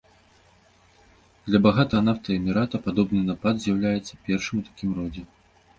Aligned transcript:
Для 1.49 1.59
багатага 1.67 2.01
нафтай 2.09 2.33
эмірата 2.41 2.83
падобны 2.87 3.21
напад 3.29 3.55
з'яўляецца 3.69 4.21
першым 4.29 4.55
у 4.65 4.69
такім 4.73 4.89
родзе. 5.01 5.23